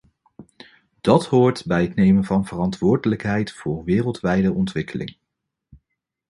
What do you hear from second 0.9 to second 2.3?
Dat hoort bij het nemen